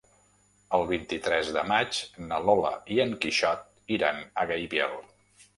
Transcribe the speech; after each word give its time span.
El 0.77 0.85
vint-i-tres 0.91 1.51
de 1.57 1.65
maig 1.73 2.01
na 2.31 2.41
Lola 2.47 2.73
i 2.97 2.97
en 3.07 3.13
Quixot 3.27 3.95
iran 3.99 4.27
a 4.45 4.51
Gaibiel. 4.55 4.99